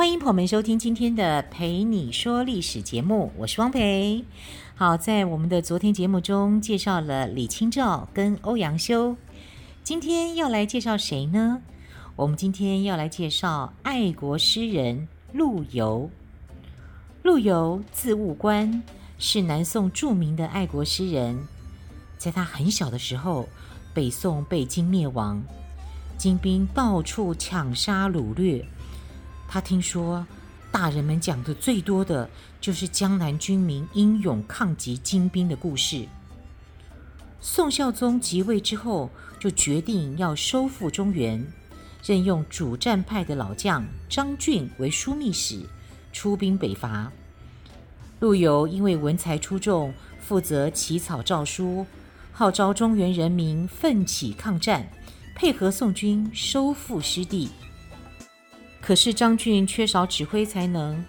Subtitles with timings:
[0.00, 4.24] 欢迎朋友们收听今天的《陪你说历史》节目，我是汪培。
[4.74, 9.14] 好，在我们的昨天节目中介绍了李清照跟欧阳修，
[9.84, 11.60] 今天要来介绍谁呢？
[12.16, 16.08] 我们今天要来介绍爱国诗人陆游。
[17.22, 18.82] 陆游字务观，
[19.18, 21.46] 是南宋著名的爱国诗人。
[22.16, 23.50] 在他很小的时候，
[23.92, 25.42] 北宋被金灭亡，
[26.16, 28.64] 金兵到处抢杀掳掠。
[29.52, 30.24] 他听说
[30.70, 36.06] 大人们讲的最多的就是江南军民英勇抗击金兵的故事。
[37.40, 41.44] 宋孝宗即位之后，就决定要收复中原。
[42.04, 45.66] 任用主战派的老将张俊为枢密使，
[46.12, 47.10] 出兵北伐。
[48.20, 51.84] 陆游因为文才出众，负责起草诏书，
[52.32, 54.88] 号召中原人民奋起抗战，
[55.34, 57.48] 配合宋军收复失地。
[58.80, 61.04] 可是张俊缺少指挥才能，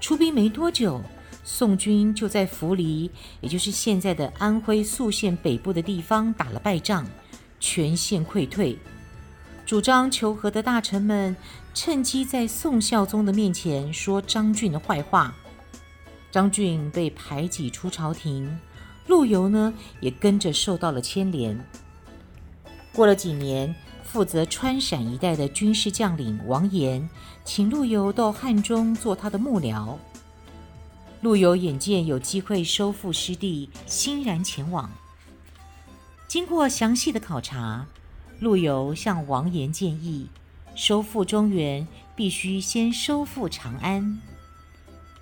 [0.00, 1.00] 出兵没多久，
[1.44, 3.10] 宋军就在符离，
[3.40, 7.06] 也就是现在的安徽宿县北部的地方打了败仗，
[7.60, 8.78] 全线溃退。
[9.64, 11.36] 主张求和的大臣们
[11.72, 15.34] 趁机在宋孝宗的面前说张俊的坏话，
[16.30, 18.58] 张俊被排挤出朝廷，
[19.06, 21.58] 陆游呢也跟着受到了牵连。
[22.92, 23.74] 过了几年，
[24.12, 27.08] 负责川陕一带的军事将领王延
[27.46, 29.96] 请陆游到汉中做他的幕僚。
[31.22, 34.92] 陆游眼见有机会收复失地，欣然前往。
[36.28, 37.86] 经过详细的考察。
[38.38, 40.26] 陆游向王延建议，
[40.74, 44.20] 收复中原必须先收复长安。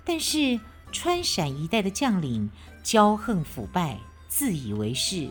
[0.03, 0.59] 但是
[0.91, 2.49] 川陕一带的将领
[2.83, 3.97] 骄横腐败，
[4.27, 5.29] 自以为是，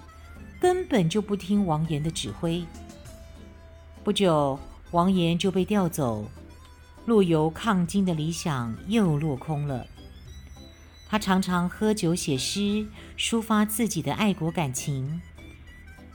[0.59, 2.65] 根本就不听王延的指挥。
[4.03, 4.59] 不久，
[4.93, 6.27] 王延就被调走，
[7.05, 9.87] 陆游抗金的理想又落空了。
[11.07, 12.87] 他常常喝酒写诗，
[13.19, 15.21] 抒发自己的爱国感情。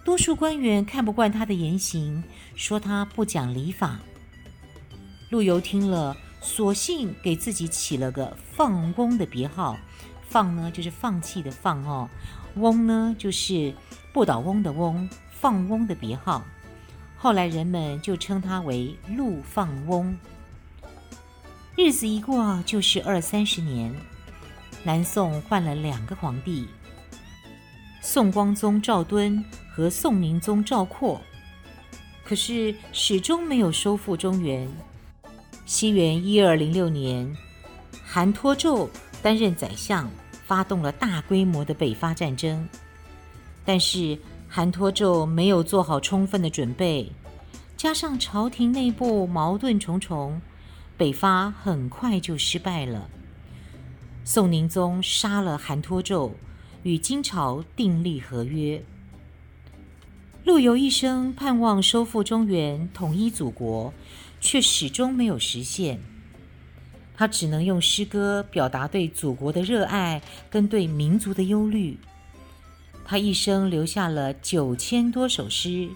[0.04, 2.24] 多数官员看不惯他的言行，
[2.56, 4.00] 说他不讲礼法。
[5.30, 9.78] 陆游听了，索性给自己起了个“放翁”的别号。
[10.28, 12.10] 放呢，就是放弃的放哦；
[12.56, 13.76] 翁呢，就是
[14.12, 15.08] 不倒翁的翁。
[15.32, 16.44] 放翁的别号，
[17.26, 20.16] 后来人们就称他为陆放翁。
[21.76, 23.92] 日子一过，就是二三十年，
[24.84, 26.68] 南宋换了两个皇帝，
[28.00, 29.44] 宋光宗赵敦。
[29.74, 31.20] 和宋宁宗赵括，
[32.24, 34.70] 可是始终没有收复中原。
[35.66, 37.36] 西元一二零六年，
[38.06, 38.88] 韩托胄
[39.24, 40.08] 担任宰相，
[40.46, 42.70] 发动了大规模的北伐战争。
[43.66, 44.16] 但是
[44.56, 47.12] 韩托胄没有做好充分的准备，
[47.76, 50.40] 加上朝廷内部矛盾重重，
[50.96, 53.10] 北伐很快就失败了。
[54.24, 56.32] 宋宁宗杀了韩托胄，
[56.84, 58.82] 与金朝订立合约。
[60.46, 63.94] 陆游一生盼望收复中原、统一祖国，
[64.40, 66.00] 却始终没有实现。
[67.14, 71.98] 他只能用诗歌表达对祖国的热爱跟对民族的忧虑。
[73.06, 75.88] 他一生留下了九千多首诗，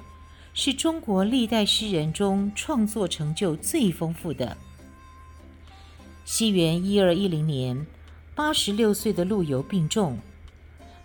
[0.53, 4.55] 是中国历代诗人中创作成就最丰富的。
[6.23, 7.87] 西元一二一零年，
[8.35, 10.19] 八十六岁的陆游病重。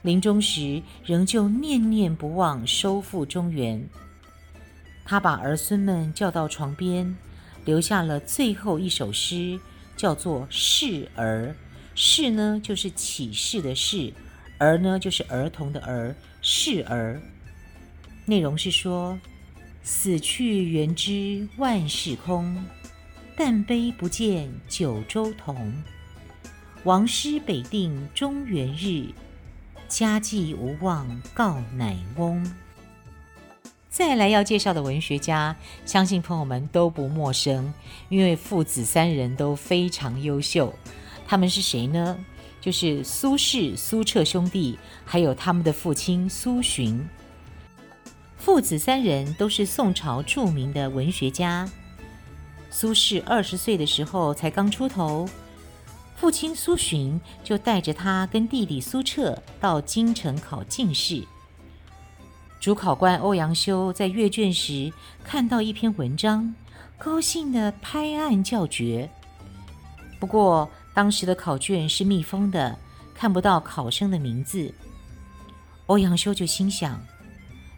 [0.02, 3.82] 临终时，仍旧念念不忘收复中原。
[5.06, 7.16] 他把儿孙们叫到床边，
[7.64, 9.58] 留下了最后一首诗，
[9.96, 11.48] 叫做《示儿》。
[11.94, 14.12] 示呢，就是启示的示；
[14.58, 16.14] 儿呢，就是儿童的儿。
[16.40, 17.20] 示儿，
[18.26, 19.18] 内容是说：
[19.82, 22.64] 死去元知万事空，
[23.36, 25.72] 但悲不见九州同。
[26.84, 29.06] 王师北定中原日。
[29.86, 32.44] 家祭无忘告乃翁。
[33.88, 35.54] 再来要介绍的文学家，
[35.84, 37.72] 相信朋友们都不陌生，
[38.08, 40.74] 因为父子三人都非常优秀。
[41.26, 42.18] 他们是谁呢？
[42.64, 46.98] 就是苏轼、苏辙兄弟，还有他们的父亲苏洵。
[48.38, 51.68] 父子三人都是宋朝著名的文学家。
[52.70, 55.28] 苏轼二十岁的时候才刚出头。
[56.16, 61.22] 父亲苏洵就带着他跟弟弟苏辙到京城考进士。
[62.58, 64.90] 主考官欧阳修在阅卷时
[65.22, 66.54] 看到一篇文章，
[66.96, 69.10] 高兴地拍案叫绝。
[70.18, 72.78] 不过当时的考卷是密封的，
[73.14, 74.72] 看不到考生的名字。
[75.86, 77.04] 欧阳修就心想，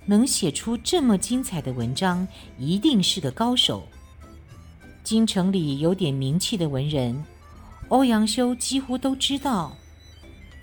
[0.04, 2.28] 能写出这么精彩的文章，
[2.58, 3.88] 一定是个高手。
[5.02, 7.24] 京城里有点名气的文人，
[7.88, 9.74] 欧阳修几乎都知道。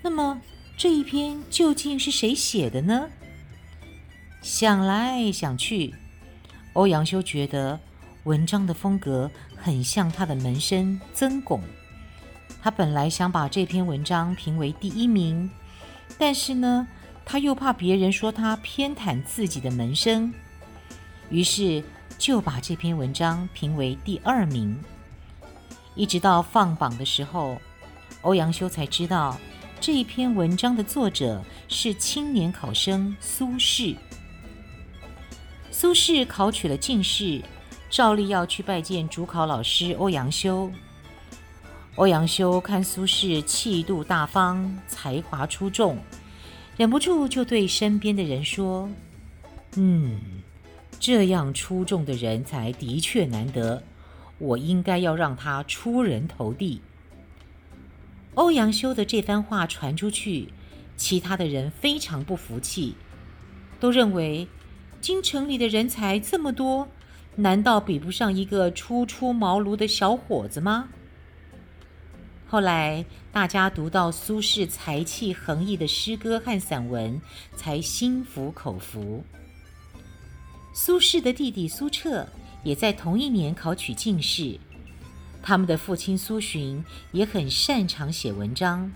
[0.00, 0.40] 那么
[0.76, 3.08] 这一篇究竟是谁写的呢？
[4.42, 5.92] 想来想去，
[6.74, 7.80] 欧阳修觉得
[8.24, 11.60] 文章的风格很像他的门生曾巩。
[12.64, 15.50] 他本来想把这篇文章评为第一名，
[16.16, 16.88] 但是呢，
[17.22, 20.32] 他又怕别人说他偏袒自己的门生，
[21.28, 21.84] 于是
[22.16, 24.74] 就把这篇文章评为第二名。
[25.94, 27.60] 一直到放榜的时候，
[28.22, 29.38] 欧阳修才知道
[29.78, 33.94] 这篇文章的作者是青年考生苏轼。
[35.70, 37.42] 苏轼考取了进士，
[37.90, 40.72] 照例要去拜见主考老师欧阳修。
[41.96, 45.96] 欧阳修看苏轼气度大方，才华出众，
[46.76, 48.90] 忍不住就对身边的人说
[49.76, 50.18] ：“嗯，
[50.98, 53.80] 这样出众的人才的确难得，
[54.38, 56.80] 我应该要让他出人头地。”
[58.34, 60.48] 欧阳修的这番话传出去，
[60.96, 62.96] 其他的人非常不服气，
[63.78, 64.48] 都认为。
[65.00, 66.88] 京城里的人才这么多，
[67.36, 70.88] 难道比不上一个初出茅庐的小伙子吗？
[72.46, 77.20] 后来大家读到苏轼才气横溢的诗歌和散文，
[77.56, 79.24] 才心服口服。
[80.72, 82.28] 苏轼的弟弟苏辙
[82.62, 84.58] 也在同一年考取进士，
[85.42, 88.92] 他们的父亲苏洵也很擅长写文章。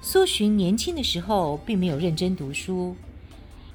[0.00, 2.96] 苏洵年轻的时候并没有认真读书。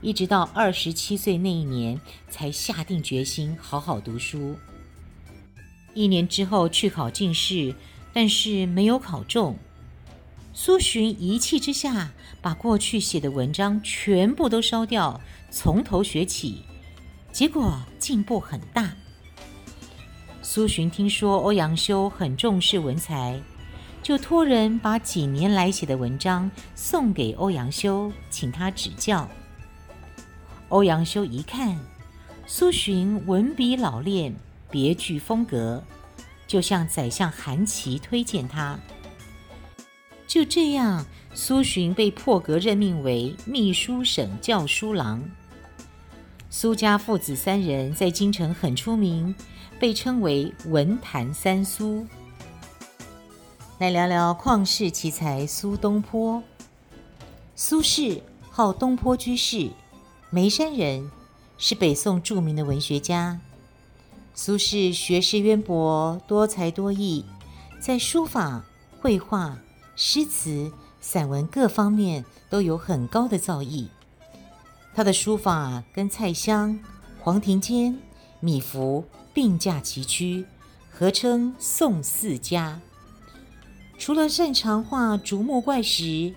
[0.02, 2.00] 一直到二十七岁那一年，
[2.30, 4.56] 才下定决心好好读书。
[5.96, 7.74] 一年之后去考进士，
[8.18, 9.56] 但是没有考中。
[10.52, 12.10] 苏洵一气之下，
[12.42, 15.22] 把过去写的文章全部都烧掉，
[15.52, 16.64] 从头学起，
[17.32, 18.96] 结果进步很大。
[20.42, 23.40] 苏洵听说欧阳修很重视文才，
[24.02, 29.30] 就托人把几年来写的文章送给欧阳修，请他指教。
[30.70, 31.80] 欧阳修一看，
[32.48, 34.36] 苏洵文笔老练，
[34.72, 35.84] 别具风格，
[36.48, 38.80] 就向宰相韩琦推荐他。
[40.26, 45.24] 就这样，苏洵被破格任命为秘书省校书郎。
[46.50, 49.36] 苏家父子三人在京城很出名，
[49.80, 52.08] 被称为文坛三苏。
[53.80, 56.42] 来聊聊旷世奇才苏东坡。
[57.56, 59.70] 苏轼号东坡居士。
[60.30, 61.10] 眉山人，
[61.58, 63.40] 是北宋著名的文学家。
[64.40, 67.26] 苏轼学识渊博，多才多艺，
[67.80, 68.64] 在书法、
[69.02, 69.58] 绘画、
[69.96, 73.88] 诗词、散文各方面都有很高的造诣。
[74.94, 76.80] 他的书法跟蔡襄、
[77.20, 77.98] 黄庭坚、
[78.40, 80.46] 米芾并驾齐驱，
[80.92, 82.80] 合称宋四家。
[83.98, 86.36] 除了擅长画竹木怪石，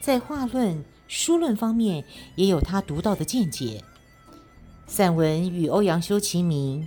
[0.00, 0.84] 在画论。
[1.08, 2.04] 书论方面
[2.36, 3.82] 也有他独到的见解，
[4.86, 6.86] 散文与欧阳修齐名，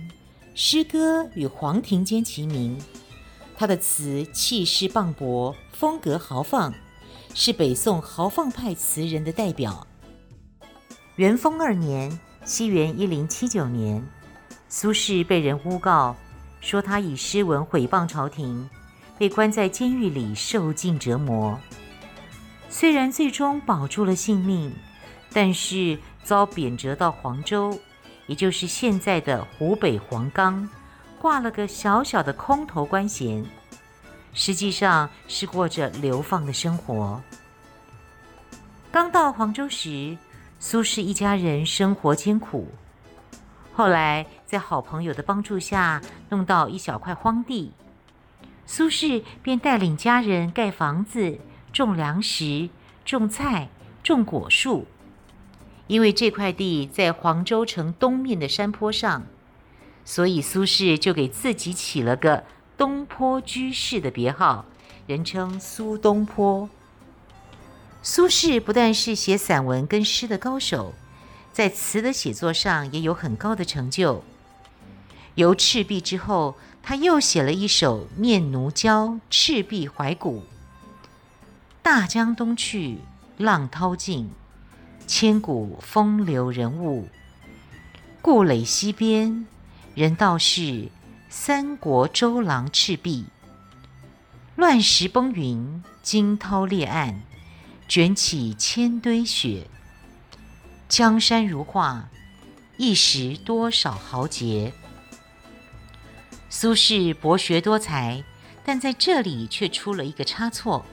[0.56, 2.80] 诗歌与黄庭坚齐名。
[3.56, 6.72] 他的词气势磅礴，风格豪放，
[7.34, 9.84] 是北宋豪放派词人的代表。
[11.16, 14.04] 元丰二年（西元一零七九年），
[14.68, 16.14] 苏轼被人诬告，
[16.60, 18.70] 说他以诗文毁谤朝廷，
[19.18, 21.58] 被关在监狱里受尽折磨。
[22.68, 24.72] 虽然最终保住了性命，
[25.32, 27.76] 但是遭贬谪到黄州，
[28.26, 30.68] 也就是现在的湖北黄冈，
[31.20, 33.44] 挂了个小小的空头官衔，
[34.32, 37.22] 实际上是过着流放的生活。
[38.90, 40.16] 刚到黄州时，
[40.58, 42.68] 苏轼一家人生活艰苦，
[43.72, 47.72] 后来在好朋友的帮助下，弄到一小块荒地，
[48.66, 51.38] 苏轼便带领家人盖房子。
[51.72, 52.70] 种粮食、
[53.04, 53.68] 种菜、
[54.00, 54.86] 种果树，
[55.86, 59.26] 因为这块地在黄州城东面的山坡上，
[60.04, 62.44] 所以苏轼就给自己起了个
[62.76, 64.64] “东坡居士”的别号，
[65.06, 66.68] 人称苏东坡。
[68.02, 70.94] 苏轼不但是写散文跟诗的高手，
[71.52, 74.22] 在词的写作上也有很高的成就。
[75.36, 80.40] 游赤壁之后，他又写了一首《念奴娇·赤壁怀古》。
[81.82, 82.98] 大江东去，
[83.38, 84.30] 浪淘尽，
[85.06, 87.08] 千古风流人物。
[88.22, 89.46] 故垒西边，
[89.94, 90.88] 人道是
[91.28, 93.26] 三国周郎赤壁。
[94.56, 97.16] 乱石崩云，惊涛裂岸，
[97.86, 99.66] 卷起千堆雪。
[100.88, 102.08] 江山如画，
[102.78, 104.72] 一时多少豪杰。
[106.48, 108.24] 苏轼博学多才，
[108.64, 110.86] 但在这里却出了一个差错。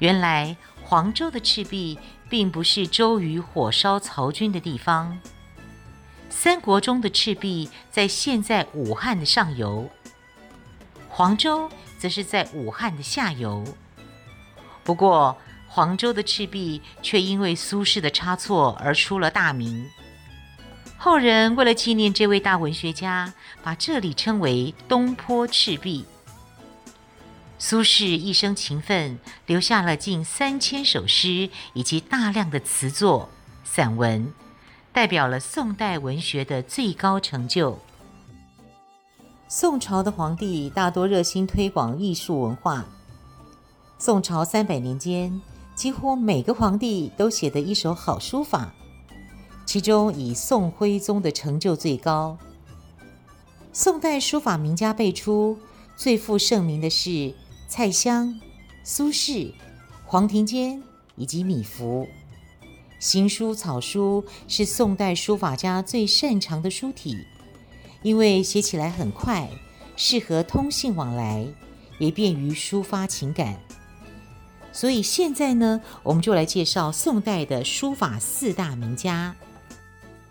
[0.00, 5.18] 原来黄州的赤壁并不是周瑜火烧曹军的地方。
[6.28, 9.88] 三国中的赤壁在现在武汉的上游，
[11.08, 13.64] 黄州则是在武汉的下游。
[14.84, 19.88] 不过，黄州的赤壁却因为苏轼的差错而出了大名。
[20.98, 26.04] 后人为了纪念这位大文学家，把这里称为东坡赤壁。
[27.58, 33.30] 苏轼一生勤奋，留下了近三千首诗以及大量的词作、
[33.64, 34.30] 散文，
[34.92, 37.78] 代表了宋代文学的最高成就。
[39.48, 42.84] 宋朝的皇帝大多热心推广艺术文化。
[43.98, 45.40] 宋朝三百年间，
[45.74, 48.74] 几乎每个皇帝都写得一手好书法，
[49.64, 52.36] 其中以宋徽宗的成就最高。
[53.72, 55.58] 宋代书法名家辈出，
[55.96, 57.32] 最负盛名的是。
[57.68, 58.40] 蔡襄、
[58.84, 59.52] 苏轼、
[60.04, 60.80] 黄庭坚
[61.16, 62.06] 以及米芾，
[63.00, 67.16] 行书草书是宋代书法家最擅长的书体，
[68.02, 69.50] 因为写起来很快，
[69.96, 71.44] 适合通信往来，
[71.98, 73.58] 也便于抒发情感。
[74.72, 79.34] 所以现在呢，我们就来介绍宋代的书法四大名家。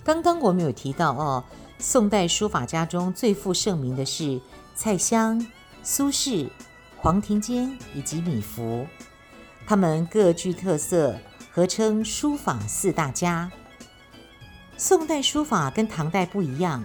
[0.05, 1.43] 刚刚我们有提到哦，
[1.79, 4.39] 宋代书法家中最负盛名的是
[4.73, 5.45] 蔡襄、
[5.83, 6.49] 苏轼。
[7.05, 8.83] 黄庭坚以及米芾，
[9.67, 11.15] 他们各具特色，
[11.51, 13.51] 合称书法四大家。
[14.75, 16.83] 宋代书法跟唐代不一样。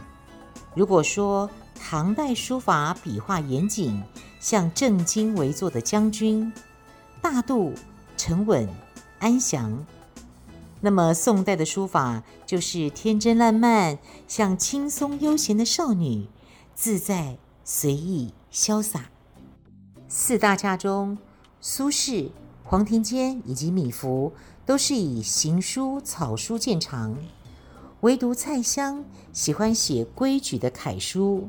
[0.75, 4.03] 如果说唐代书法笔画严谨，
[4.39, 6.53] 像正襟危坐的将军，
[7.23, 7.73] 大度、
[8.19, 8.69] 沉稳、
[9.21, 9.87] 安详，
[10.83, 13.99] 那么宋代的书法就是天真烂漫，
[14.29, 16.29] 像轻松悠闲的少女，
[16.75, 19.07] 自在、随意、潇洒。
[20.13, 21.17] 四大家中，
[21.61, 22.31] 苏轼、
[22.65, 24.33] 黄庭坚以及米芾
[24.67, 27.17] 都是以行书草书见长，
[28.01, 31.49] 唯独蔡襄喜欢写规矩的楷书。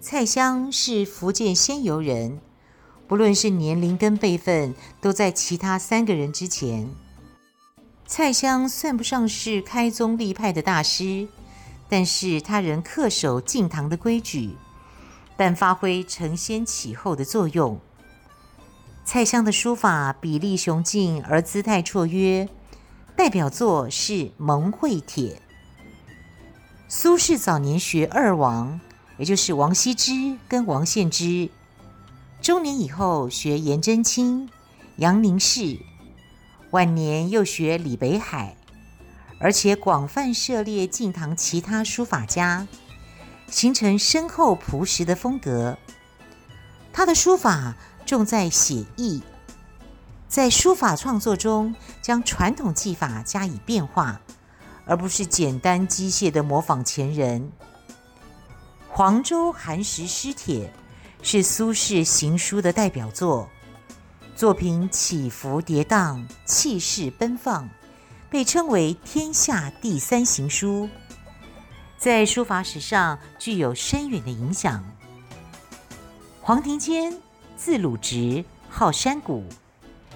[0.00, 2.40] 蔡襄是福建仙游人，
[3.08, 6.88] 不论是年龄跟辈分，都在其他三个人之前。
[8.06, 11.26] 蔡襄算不上是开宗立派的大师，
[11.88, 14.50] 但是他仍恪守进堂的规矩。
[15.40, 17.80] 但发挥承先启后的作用。
[19.06, 22.46] 蔡襄的书法笔力雄劲而姿态绰约，
[23.16, 25.30] 代表作是《蒙会帖》。
[26.90, 28.78] 苏轼早年学二王，
[29.16, 31.48] 也就是王羲之跟王献之；
[32.42, 34.50] 中年以后学颜真卿、
[34.96, 35.78] 杨凝式；
[36.72, 38.54] 晚年又学李北海，
[39.38, 42.66] 而且广泛涉猎晋唐其他书法家。
[43.50, 45.76] 形成深厚朴实的风格。
[46.92, 47.74] 他的书法
[48.06, 49.22] 重在写意，
[50.28, 54.20] 在书法创作中将传统技法加以变化，
[54.86, 57.40] 而不是简单机械的模仿前人。
[58.88, 60.72] 《黄州寒食诗帖》
[61.26, 63.48] 是苏轼行书的代表作，
[64.34, 67.68] 作品起伏跌宕，气势奔放，
[68.28, 70.88] 被称为天下第三行书。
[72.00, 74.82] 在书法史上具有深远的影响。
[76.40, 77.14] 黄庭坚
[77.58, 79.44] 字鲁直，号山谷，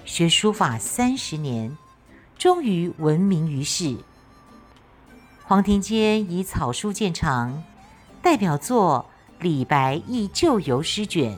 [0.03, 1.77] 学书法三十年，
[2.39, 3.95] 终于闻名于世。
[5.43, 7.63] 黄庭坚以草书见长，
[8.19, 9.05] 代表作
[9.43, 11.37] 《李白忆旧游诗卷》，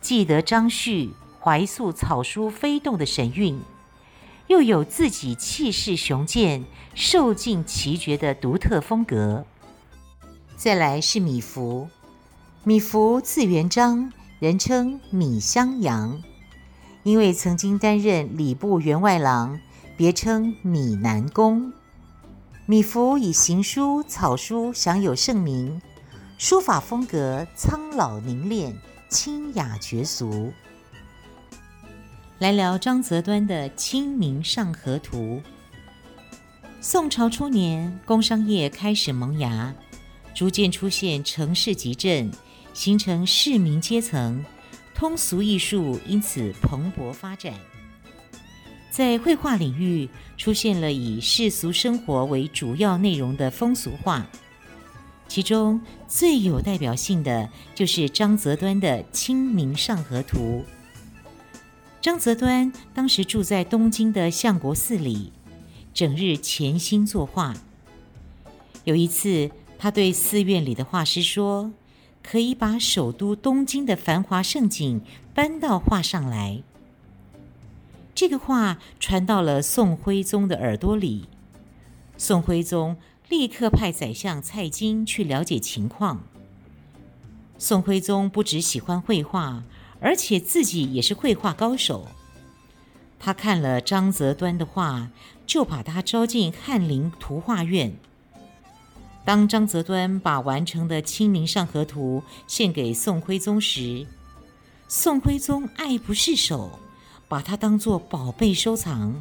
[0.00, 3.60] 既得张旭怀素草书飞动的神韵，
[4.48, 6.64] 又有自己气势雄健、
[6.94, 9.44] 受尽奇绝的独特风格。
[10.56, 11.88] 再来是米芾，
[12.64, 16.22] 米芾字元璋，人称米襄阳，
[17.02, 19.60] 因为曾经担任礼部员外郎，
[19.96, 21.72] 别称米南公。
[22.66, 25.80] 米芾以行书草书享有盛名，
[26.38, 28.76] 书法风格苍老凝练，
[29.08, 30.52] 清雅绝俗。
[32.38, 35.42] 来聊张择端的《清明上河图》。
[36.80, 39.74] 宋朝初年，工商业开始萌芽。
[40.36, 42.30] 逐渐出现城市集镇，
[42.72, 44.44] 形成市民阶层，
[44.94, 47.52] 通俗艺术因此蓬勃发展。
[48.88, 54.24] 在绘画领域出现了以世俗生活为主要内容的风俗画，
[55.26, 60.64] 其中最有代表性的就是张择端的《清明上河图》。
[62.00, 65.32] 张择端当时住在东京的相国寺里，
[65.92, 67.54] 整日潜心作画。
[68.84, 71.72] 有一次，他对寺院里的画师说
[72.22, 75.00] ：“可以把首都东京的繁华盛景
[75.34, 76.62] 搬到画上来。”
[78.14, 81.26] 这个话传到了宋徽宗的耳朵里，
[82.16, 82.96] 宋徽宗
[83.28, 86.24] 立刻派宰相蔡京去了解情况。
[87.58, 89.64] 宋徽宗不只喜欢绘画，
[90.00, 92.08] 而且自己也是绘画高手。
[93.18, 95.10] 他看了张择端的画，
[95.46, 97.96] 就把他招进翰林图画院。
[99.24, 104.06] 当张择端把完成的《清明上河图》献给宋徽宗时，
[104.86, 106.78] 宋徽宗爱不释手。
[107.30, 109.14] 把它当作宝贝收藏。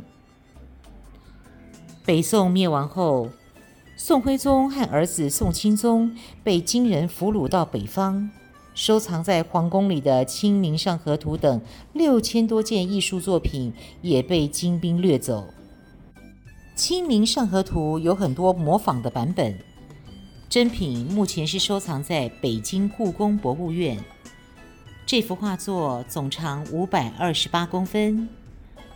[2.06, 3.30] 北宋灭亡后，
[3.98, 8.32] 宋徽宗和儿子宋钦宗被金人俘虏到北方，
[8.78, 11.60] 收藏在皇宫里的《清明上河图》等
[11.94, 15.48] 六千多件艺术作品也被金兵掠走。
[16.76, 19.58] 《清明上河图》有很多模仿的版本，
[20.48, 23.98] 真品目前是收藏在北京故宫博物院。
[25.08, 28.30] 这幅画作总长五百二十八公分，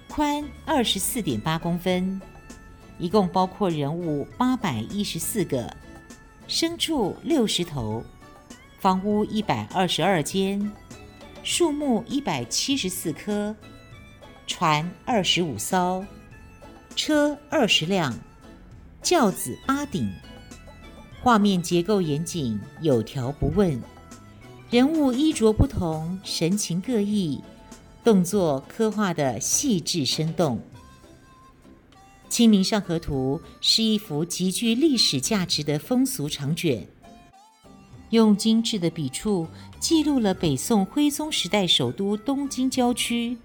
[0.08, 2.22] 宽二十四点八公分，
[3.00, 5.76] 一共包括人物八百一十四个，
[6.48, 8.04] 牲畜六十头，
[8.82, 10.72] 房屋一百二十二间，
[11.44, 13.56] 树木一百七十四棵，
[14.48, 16.04] 船二十五艘，
[16.96, 18.12] 车二十辆，
[19.04, 20.12] 轿子八顶，
[21.22, 23.80] 画面结构严谨，有条不紊。
[24.72, 27.40] 人物衣着不同，神情各异，
[28.04, 30.58] 动作刻画的细致生动。
[32.34, 36.88] 《清明上河图》是一幅极具历史价值的风俗长卷，
[38.12, 39.48] 用精致的笔触
[39.80, 43.38] 记录了北宋徽宗时代首都东京郊区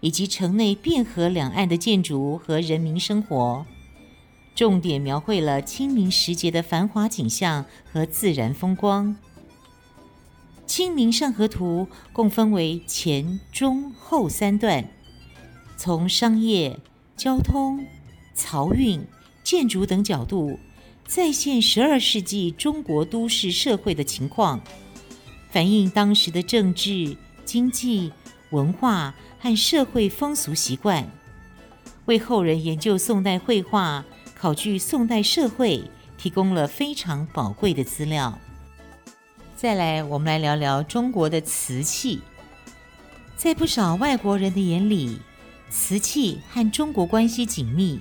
[0.00, 3.64] 以及城内汴河两岸的建筑和人民生活，
[4.54, 9.08] 重点描绘了清明时节的繁华景象和自然风光。
[10.66, 14.88] 《清明上河图》共分为前、中、后三段，
[15.76, 16.78] 从商业、
[17.16, 17.84] 交通、
[18.34, 19.04] 漕运、
[19.44, 20.58] 建筑等角度，
[21.06, 24.60] 再现十二世纪中国都市社会的情况，
[25.50, 28.10] 反映当时的政治、经济、
[28.50, 31.06] 文化和社会风俗习惯，
[32.06, 35.84] 为后人研究宋代绘画、考据宋代社会
[36.16, 38.38] 提供了非常宝贵的资料。
[39.54, 42.20] 再来，我们来聊聊中国的瓷器。
[43.36, 45.18] 在不少外国人的眼里，
[45.68, 48.00] 瓷器和中国关系紧密。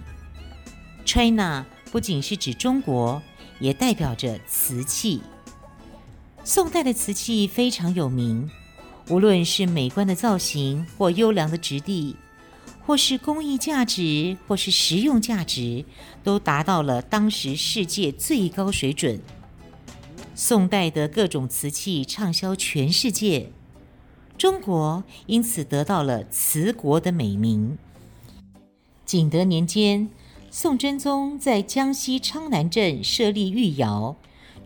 [1.04, 3.22] China 不仅是指中国，
[3.60, 5.22] 也代表着瓷器。
[6.44, 8.50] 宋代的瓷器非常有名，
[9.10, 12.16] 无论是美观的造型，或优良的质地，
[12.86, 15.84] 或是工艺价值，或是实用价值，
[16.24, 19.22] 都达到了当时世界最高水准。
[20.34, 23.52] 宋代的各种瓷器畅销全世界，
[24.38, 27.78] 中国因此得到了“瓷国”的美名。
[29.06, 30.10] 景德年间，
[30.54, 34.18] 宋真宗在江西昌南镇设立御窑，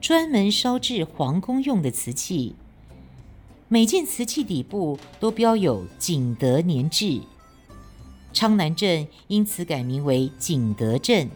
[0.02, 2.56] 专门烧制皇宫用的瓷器。
[3.67, 7.21] 每件瓷器底部都标有“景德年制”，
[8.34, 11.30] 昌南镇因此改名为景德镇。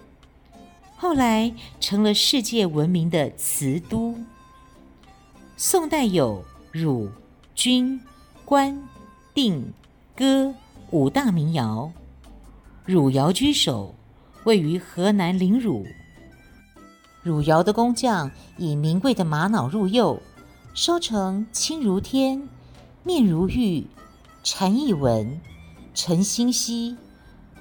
[0.97, 4.15] 后来成了世界闻名的瓷都。
[5.57, 7.07] 宋代有汝、
[7.53, 8.01] 钧、
[8.45, 8.81] 官、
[9.31, 9.71] 定、
[10.15, 10.55] 哥
[10.89, 11.91] 五大名窑，
[12.83, 13.93] 汝窑居首，
[14.49, 15.85] 位于河南临汝。
[17.21, 20.19] 汝窑的工匠以名贵的玛瑙入釉，
[20.73, 22.49] 烧成青如天、
[23.03, 23.85] 面如玉、
[24.41, 25.39] 蝉翼纹、
[25.93, 26.97] 沉星稀、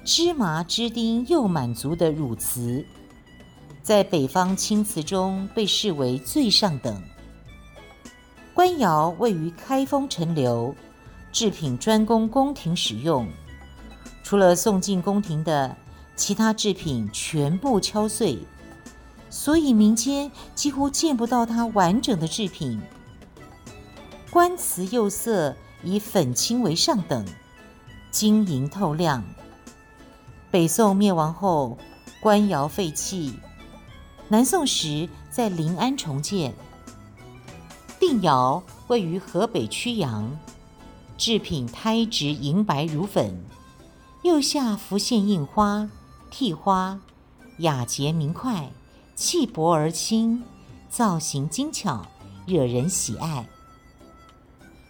[0.03, 2.83] 芝麻枝丁釉满足的汝瓷。
[3.83, 6.99] 在北方青瓷中被视为最上等。
[8.55, 10.73] 官窑位于开封陈留，
[11.31, 13.27] 制品专供宫廷使用。
[14.23, 15.77] 除了送进宫廷的，
[16.19, 18.39] 其他制品全部敲碎，
[19.29, 22.81] 所以民间几乎见不到它完整的制品。
[24.29, 27.25] 官瓷釉色以粉青为上等，
[28.11, 29.23] 晶莹透亮。
[30.51, 31.77] 北宋灭亡后，
[32.19, 33.33] 官窑废弃。
[34.27, 36.53] 南宋时在临安重建。
[37.97, 40.37] 定窑位于河北曲阳，
[41.17, 43.41] 制品胎质银白如粉，
[44.21, 45.89] 釉下浮现印花、
[46.29, 46.99] 替花，
[47.57, 48.71] 雅洁明快，
[49.15, 50.43] 气薄而轻，
[50.89, 52.05] 造型精巧，
[52.45, 53.47] 惹人喜爱。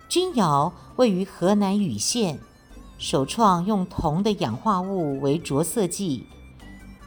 [0.08, 2.40] 钧窑位于河南禹县，
[2.98, 6.26] 首创用铜的氧化物为着色剂，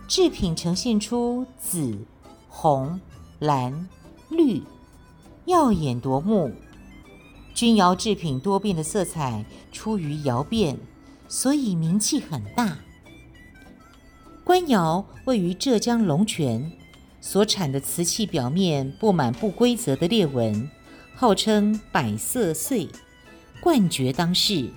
[0.09, 1.99] 制品呈现出紫、
[2.49, 3.01] 红、
[3.38, 3.88] 蓝、
[4.29, 4.62] 绿，
[5.47, 6.53] 耀眼夺目。
[7.55, 10.79] 钧窑制品多变的色彩出于窑变，
[11.29, 12.79] 所以名气很大。
[14.44, 16.72] 官窑位于浙江龙泉，
[17.20, 20.68] 所产的瓷器表面布满不规则的裂纹，
[21.14, 22.88] 号称“百色碎”，
[23.62, 24.68] 冠绝当世。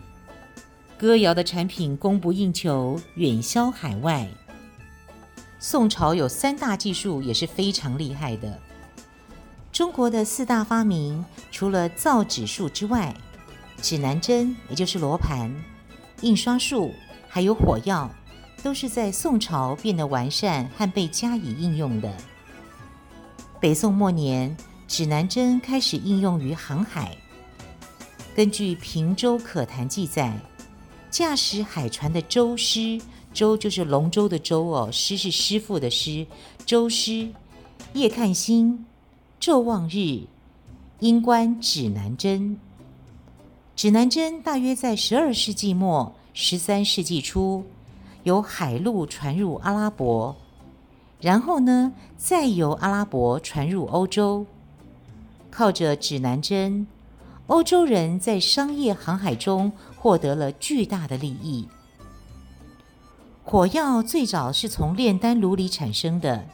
[0.97, 4.27] 哥窑的产品供不应求，远销海外。
[5.59, 8.59] 宋朝有三大技术也是非常厉害的。
[9.71, 13.13] 中国的四大发明，除了造纸术之外，
[13.81, 15.51] 指南针也就是罗盘、
[16.21, 16.93] 印刷术，
[17.27, 18.09] 还有火药，
[18.65, 22.11] 都是在宋朝变得完善和被加以应用的。
[23.59, 27.15] 北宋末年，指南针开始应用于航海。
[28.35, 30.35] 根据《平洲可谈》记载，
[31.11, 32.99] 驾驶海船的舟师，
[33.31, 36.25] 舟就是龙舟的舟哦，师是师傅的师，
[36.65, 37.29] 舟师
[37.93, 38.83] 夜看星。
[39.39, 40.21] 昼望日，
[41.01, 42.57] 应观指南针。
[43.75, 47.63] 指南针大约在十二世纪末、十三世纪初，
[48.25, 50.35] 由海路传入阿拉伯，
[51.21, 54.47] 然后呢，再由阿拉伯传入欧洲。
[55.51, 56.87] 靠着指南针，
[57.45, 61.67] 欧洲人在商业航海中获得了巨大的利益。
[63.43, 66.45] 火药最早是从炼丹炉里产生的。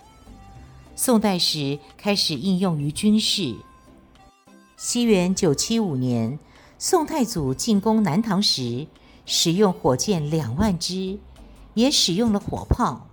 [0.94, 3.56] 宋代时开始应用于军事。
[4.76, 6.38] 西元九七五年，
[6.78, 8.86] 宋太祖进攻南唐时，
[9.26, 11.18] 使用火箭两万支，
[11.74, 13.08] 也使用了火炮。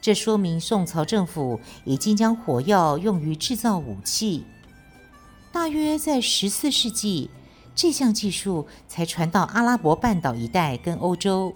[0.00, 4.44] 这说明宋朝政府已经将火药用于制造武器。
[5.50, 7.30] 大约在十四世纪，
[7.74, 11.52] 这项技术才传到阿拉伯半岛一带跟欧洲。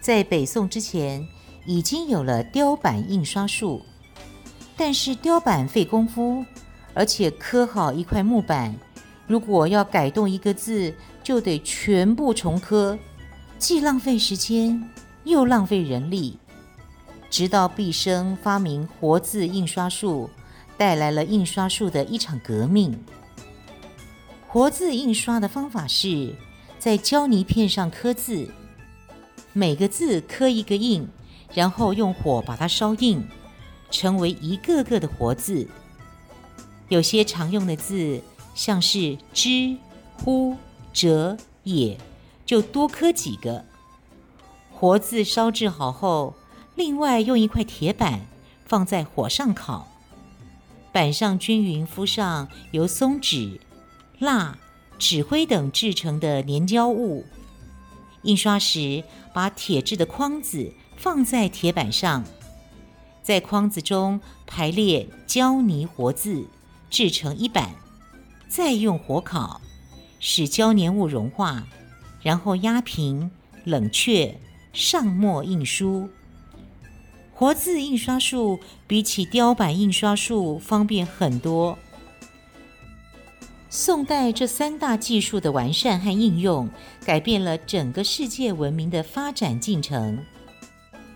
[0.00, 1.26] 在北宋之前，
[1.66, 3.82] 已经有了雕版印刷术，
[4.76, 6.44] 但是雕版费功夫，
[6.94, 8.74] 而且刻好一块木板，
[9.26, 12.98] 如果要改动一个字，就得全部重刻，
[13.60, 14.82] 既浪费时间，
[15.24, 16.38] 又浪费人力。
[17.28, 20.30] 直到毕生发明活字印刷术，
[20.78, 22.98] 带来了印刷术的一场革命。
[24.48, 26.34] 活字印刷的方法是
[26.78, 28.48] 在胶泥片上刻字，
[29.52, 31.06] 每个字刻一个印。
[31.52, 33.26] 然后用火把它烧硬，
[33.90, 35.66] 成为一个个的活字。
[36.88, 38.22] 有些常用的字，
[38.54, 39.76] 像是之、
[40.14, 40.56] 乎、
[40.92, 41.98] 者、也，
[42.50, 43.64] 就多刻几个。
[44.72, 46.34] 活字烧制好后，
[46.74, 48.26] 另外用一块铁板
[48.64, 49.86] 放在火上烤，
[50.90, 53.60] 板上均匀敷上由松脂、
[54.18, 54.58] 蜡、
[54.98, 57.24] 纸灰等制成的粘胶物。
[58.22, 60.72] 印刷时，把铁制的框子。
[60.96, 62.24] 放在铁板上，
[63.22, 66.44] 在框子中排列胶泥活字，
[66.90, 67.70] 制成一板，
[68.48, 69.62] 再用火烤，
[70.18, 71.66] 使胶粘物融化，
[72.22, 73.30] 然后压平、
[73.64, 74.38] 冷却，
[74.72, 76.08] 上墨印书。
[77.34, 81.78] 活字印刷术比起雕版印刷术方便很多。
[83.70, 86.68] 宋代这三大技术的完善和应用，
[87.04, 90.18] 改变了整个世界文明的发展进程。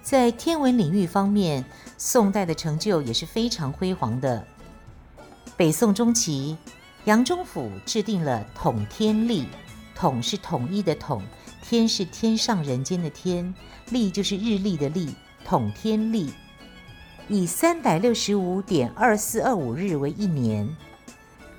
[0.02, 1.64] 在天文领域方面，
[1.98, 4.46] 宋代的成就也是非常辉煌的。
[5.56, 6.56] 北宋中期，
[7.06, 9.46] 杨忠甫制定了统天历，
[9.94, 11.22] 统是统一的统，
[11.62, 13.54] 天是天上人间的天，
[13.90, 16.32] 历就是日历的历，统天历
[17.28, 20.68] 以三百六十五点二四二五日为一年。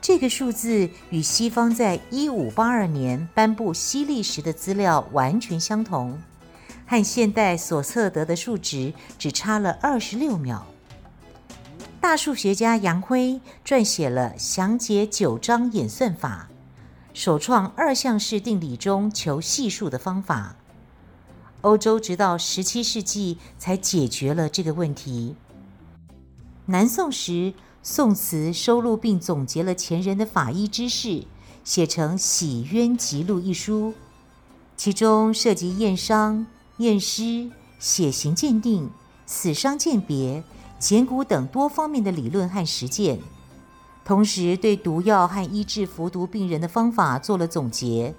[0.02, 6.22] 这个数字与西方在一五八二年颁布西历时的资料完全相同。
[6.88, 10.68] 和现代所测得的数值只差了二十六秒。
[12.00, 16.48] 大数学家杨辉撰写了《详解九章演算法》，
[17.16, 20.58] 首创二项式定理中求系数的方法。
[21.62, 25.38] 欧洲直到十七世纪才解决了这个问题。
[26.66, 31.24] 南宋时，宋慈收录并总结了前人的法医知识，
[31.64, 33.94] 写成《洗冤集录》一书，
[34.76, 36.46] 其中涉及验伤。
[36.80, 37.50] 验尸、
[37.80, 38.90] 血型鉴定、
[39.26, 40.44] 死伤鉴别、
[40.78, 43.22] 捡骨等多方面的理论和实践，
[44.06, 48.14] 同时对毒药和医治服毒病人的方法做了总结，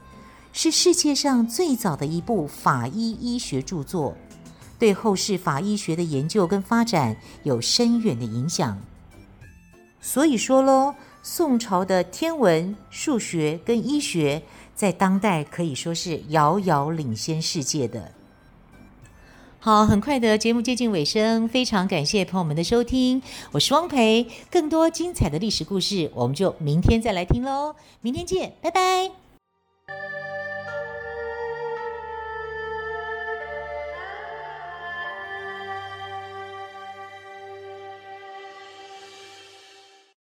[0.53, 4.16] 是世界上最早的一部法医医学著作，
[4.81, 8.77] 对后世法医学的研究跟发展有深远的影响。
[10.01, 14.42] 所以说喽，宋朝的天文、数学跟医学
[14.75, 18.12] 在当代可以说是遥遥领先世界的。
[19.66, 29.11] 好，很快的节目接近尾声，非常感谢朋友们的收听，我是汪培，更多精彩的历史故事，我们就明天再来听喽，明天见，拜拜。